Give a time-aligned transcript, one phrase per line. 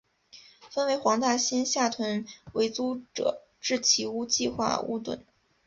[0.71, 5.19] 分为黄大仙下邨为租者置其屋计划屋邨。